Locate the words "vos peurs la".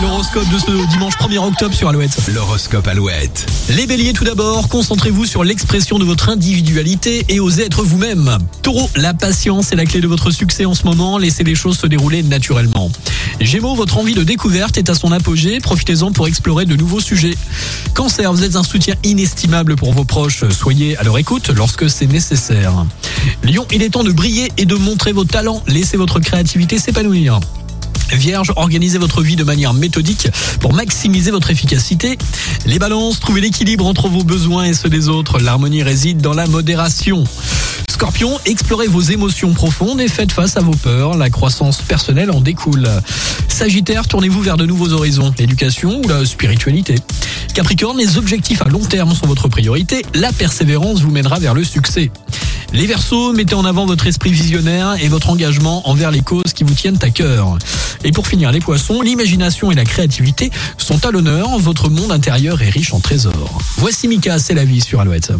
40.60-41.30